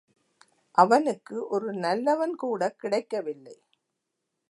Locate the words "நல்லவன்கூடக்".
1.73-2.79